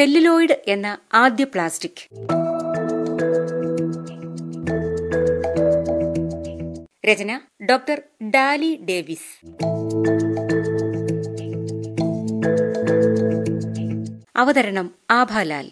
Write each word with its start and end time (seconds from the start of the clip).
Celluloid 0.00 0.56
എന്ന 0.68 0.98
ആദ്യ 1.14 1.44
plastic. 1.44 2.14
രചന 7.06 7.40
ഡോക്ടർ 7.70 8.02
ഡാലി 8.30 8.78
ഡേവിസ്. 8.88 9.46
അവതരണം 14.36 14.90
ആഭാലാൽ. 15.10 15.70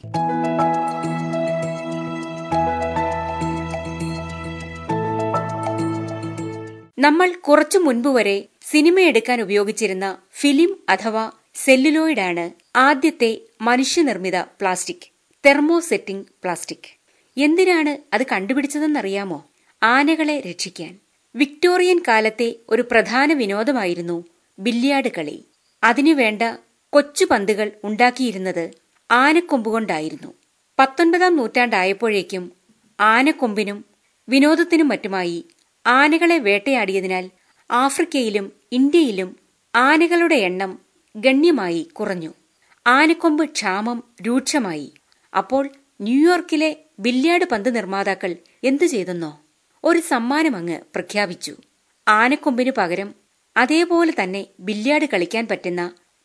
നമ്മൾ 6.99 7.33
കുറച്ചു 7.33 7.79
മുൻപ് 7.79 8.09
വരെ 8.09 8.45
സിനിമയെടുക്കാൻ 8.71 9.41
ഉപയോഗിച്ചിരുന്ന 9.41 10.19
ഫിലിം 10.34 10.77
അഥവാ 10.88 11.30
സെല്ലുലോയിഡാണ് 11.55 12.51
ആദ്യത്തെ 12.77 13.39
മനുഷ്യനിർമ്മിത 13.61 14.41
പ്ലാസ്റ്റിക് 14.41 15.09
തെർമോസെറ്റിംഗ് 15.47 16.27
പ്ലാസ്റ്റിക്. 16.43 16.99
എന്തിനാണ് 17.37 18.15
അത് 18.15 18.27
കണ്ടുപിടിച്ചതെന്നറിയാമോ? 18.33 19.45
ആനകളെ 19.83 20.41
രക്ഷിക്കാൻ. 20.41 20.99
വിക്ടോറിയൻ 21.37 22.01
കാലത്തെ 22.09 22.55
ഒരു 22.69 22.83
പ്രധാന 22.91 23.33
വിനോദമായിരുന്നു 23.33 24.25
ബില്യാർഡ് 24.59 25.09
കളി. 25.19 25.45
അതിനുവേണ്ട 25.83 26.43
കൊച്ചു 26.93 27.25
പന്തുകൾ 27.25 27.71
ഉണ്ടാക്കിയിരുന്നത് 27.85 28.71
ആനക്കൊമ്പുകൊണ്ടായിരുന്നു. 29.11 30.35
പത്തൊൻപതാം 30.79 31.37
നൂറ്റാണ്ടായപ്പോഴേക്കും 31.37 32.53
ആനക്കൊമ്പിനും 33.01 33.85
വിനോദത്തിനും 34.29 34.89
മറ്റുമായി 34.89 35.45
ആനകളെ 35.87 36.39
വേട്ടയാടിയതിനാൽ 36.39 37.30
ആഫ്രിക്കയിലും 37.71 38.53
ഇന്ത്യയിലും 38.73 39.37
ആനകളുടെ 39.75 40.35
എണ്ണം 40.35 40.79
ഗണ്യമായി 41.16 41.82
കുറഞ്ഞു. 41.82 42.35
ആനക്കൊമ്പ് 42.89 43.45
ക്ഷാമം 43.49 43.99
രൂക്ഷമായി. 44.23 44.89
അപ്പോൾ 45.37 45.65
ന്യൂയോർക്കിലെ 46.01 46.77
ബില്ല്യാർഡ് 46.99 47.45
പന്ത് 47.45 47.77
നിർമ്മാതാക്കൾ 47.77 48.37
എന്തു 48.65 48.85
ചെയ്തെന്നോ? 48.85 49.33
ഒരു 49.85 50.01
സമ്മാനം 50.11 50.57
അങ്ങ് 50.57 50.81
പ്രഖ്യാപിച്ചു. 50.95 51.55
ആനക്കൊമ്പിനു 52.09 52.73
പകരം 52.77 53.15
അതേപോലെ 53.57 54.13
തന്നെ 54.23 54.47
ബില്ല്യാർഡ് 54.61 55.09
കളിക്കാൻ 55.13 55.49
പറ്റുന്ന 55.51 55.83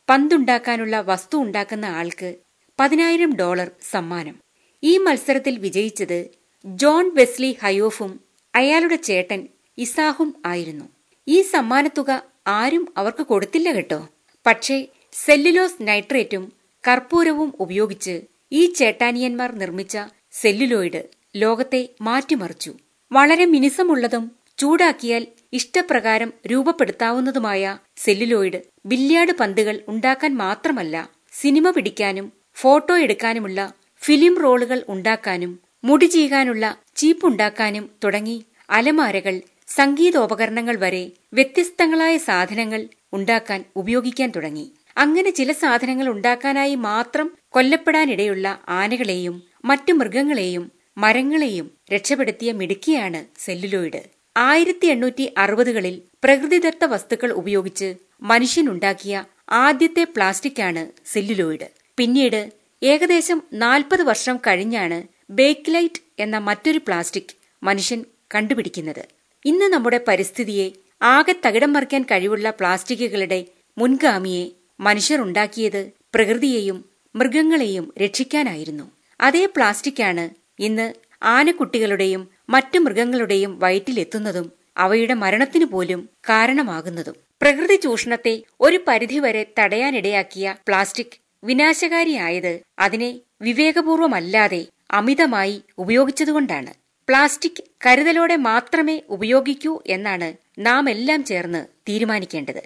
പന്തുണ്ടാക്കാനുള്ള 0.09 1.01
വസ്തു 1.01 1.37
ഉണ്ടാക്കുന്ന 1.37 1.85
ആൾക്ക് 1.85 2.35
പതിനായിരം 2.79 3.35
ഡോളർ 3.35 3.71
സമ്മാനം. 3.91 4.35
ഈ 4.83 4.97
മത്സരത്തിൽ 4.97 5.57
വിജയിച്ചത് 5.57 6.19
ജോൺ 6.65 7.15
വെസ്ലി 7.15 7.57
ഹയോഫും 7.63 8.11
അയാളുടെ 8.55 8.95
ചേട്ടൻ 8.95 9.41
ഇസാഹും 9.77 10.29
ആയിരുന്നു. 10.45 10.85
ഈ 11.27 11.41
സമ്മാനത്തുക 11.41 12.11
ആരും 12.47 12.93
അവർക്ക് 12.97 13.23
കൊടുത്തില്ല 13.23 13.71
കേട്ടോ. 13.71 14.07
പക്ഷേ 14.45 14.77
സെല്ലുലോസ് 15.13 15.81
നൈട്രേറ്റും 15.81 16.43
കർപ്പൂരവും 16.83 17.53
ഉപയോഗിച്ച് 17.59 18.15
ഈ 18.51 18.73
ചേട്ടാനിയന്മാർ 18.73 19.51
നിർമ്മിച്ച 19.51 19.97
സെല്ലുലോയിഡ് 20.31 21.01
ലോകത്തെ 21.35 21.89
മാറ്റിമറിച്ചു. 22.01 22.71
വളരെ 23.11 23.45
മിനുസമുള്ളതും 23.45 24.23
ചൂടാക്കിയാൽ 24.57 25.23
ഇഷ്ടപ്രകാരം 25.53 26.33
രൂപപ്പെടുത്താവുന്നതുമായ 26.47 27.63
സെല്ലുലോയിഡ് 27.97 28.59
ബില്യാർഡ് 28.85 29.31
പന്തുകൾ 29.31 29.79
ഉണ്ടാക്കാൻ 29.87 30.35
മാത്രമല്ല 30.35 30.95
സിനിമ 31.31 31.69
പിടിക്കാനും 31.69 32.27
ഫോട്ടോ 32.53 32.97
എടുക്കാനുമുള്ള 32.97 33.73
ഫിലിം 34.01 34.35
റോളുകൾ 34.41 34.83
ഉണ്ടാക്കാനും 34.89 35.51
മുടി 35.83 36.05
ചീകാനുള്ള 36.05 36.65
ചീപ്പുണ്ടാക്കാനും 36.95 37.89
തുടങ്ങി 38.03 38.37
അലമാരകൾ 38.69 39.35
സംഗീതോപകരണങ്ങൾ 39.67 40.75
വരെ 40.75 41.03
വ്യത്യസ്തങ്ങളായ 41.33 42.17
സാധനങ്ങൾ 42.17 42.81
ഉണ്ടാക്കാൻ 43.13 43.63
ഉപയോഗിക്കാൻ 43.75 44.29
തുടങ്ങി. 44.35 44.65
അങ്ങനെ 44.97 45.29
ചില 45.29 45.51
സാധനങ്ങൾ 45.51 46.07
ഉണ്ടാക്കാനായി 46.07 46.75
മാത്രം 46.75 47.37
കൊല്ലപ്പെടാനിടയുള്ള 47.49 48.59
ആനകളെയും 48.69 49.43
മറ്റു 49.65 49.93
മൃഗങ്ങളെയും 49.93 50.71
മരങ്ങളെയും 50.97 51.71
രക്ഷപ്പെടുത്തിയ 51.93 52.51
മിടുക്കിയാണ് 52.51 53.25
സെല്ലുലോയിഡ്. 53.39 54.01
ആയിരത്തി 54.37 54.85
എണ്ണൂറ്റി 54.85 55.33
അറുപതുകളിൽ 55.37 56.01
പ്രകൃതിദത്ത 56.23 56.85
വസ്തുക്കൾ 56.85 57.31
ഉപയോഗിച്ച് 57.31 57.95
മനുഷ്യനുണ്ടാക്കിയ 58.21 59.23
ആദ്യത്തെ 59.49 60.03
പ്ലാസ്റ്റിക്കാണ് 60.03 60.91
സെല്ലുലോയിഡ്. 61.05 61.67
പിന്നീട് 61.97 62.51
ഏകദേശം 62.83 63.43
നാൽപ്പത് 63.53 64.01
വർഷം 64.01 64.37
കഴിഞ്ഞാണ് 64.37 65.03
ബേക്ക്ലൈറ്റ് 65.29 66.01
എന്ന 66.19 66.37
മറ്റൊരു 66.37 66.77
പ്ലാസ്റ്റിക് 66.77 67.35
മനുഷ്യൻ 67.63 68.05
കണ്ടുപിടിക്കുന്നത്. 68.35 69.03
ഇന്ന് 69.45 69.65
നമ്മുടെ 69.65 69.99
പരിസ്ഥിതിയെ 70.07 70.71
ആകെ 71.01 71.35
തകിടം 71.45 71.73
മറിക്കാൻ 71.73 72.03
കഴിവുള്ള 72.03 72.49
പ്ലാസ്റ്റിക്കുകളുടെ 72.49 73.45
മുൻഗാമിയെ 73.77 74.45
മനുഷ്യർ 74.85 75.19
ഉണ്ടാക്കിയത് 75.21 75.81
പ്രകൃതിയെയും 76.15 76.77
മൃഗങ്ങളെയും 77.15 77.93
രക്ഷിക്കാനായിരുന്നു. 78.01 78.85
അതേ 79.19 79.45
പ്ലാസ്റ്റിക്കാണ് 79.45 80.25
ഇന്ന് 80.59 80.87
ആനക്കുട്ടികളുടെയും 81.23 82.21
മറ്റു 82.49 82.79
മൃഗങ്ങളുടെയും 82.79 83.59
വയറ്റിലെത്തുന്നതും 83.59 84.47
അവയുടെ 84.77 85.13
മരണത്തിനു 85.13 85.65
പോലും 85.65 86.09
കാരണമാകുന്നതും. 86.29 87.17
പ്രകൃതി 87.41 87.75
ചൂഷണത്തെ 87.75 88.33
ഒരു 88.61 88.79
പരിധിവരെ 88.87 89.43
തടയാനിടയാക്കിയ 89.59 90.55
പ്ലാസ്റ്റിക് 90.67 91.17
വിനാശകാരിയായത് 91.43 92.53
അതിനെ 92.79 93.09
വിവേകപൂർവമല്ലാതെ 93.41 94.61
അമിതമായി 94.91 95.55
ഉപയോഗിച്ചതുകൊണ്ടാണ്. 95.77 96.73
പ്ലാസ്റ്റിക് 97.09 97.63
കരുതലോടെ 97.85 98.35
മാത്രമേ 98.49 99.01
ഉപയോഗിക്കൂ 99.09 99.73
എന്നാണ് 99.87 100.29
നാം 100.65 100.89
എല്ലാം 100.89 101.21
ചേർന്ന് 101.23 101.61
തീരുമാനിക്കേണ്ടത്. 101.89 102.63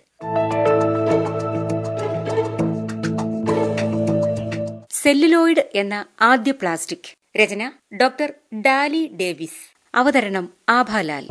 സെല്ലുലോയിഡ് 5.02 5.64
എന്ന 5.76 6.06
ആദ്യ 6.22 6.52
പ്ലാസ്റ്റിക്. 6.52 7.14
രചന 7.38 7.72
ഡോക്ടർ 8.02 8.34
ഡാലി 8.62 9.08
ഡേവിസ്. 9.22 9.78
അവതരണം 9.96 10.50
ആഭാലാൽ. 10.70 11.28